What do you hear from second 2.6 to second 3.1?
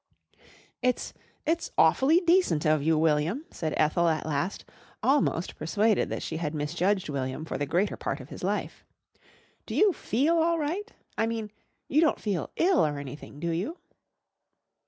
of you,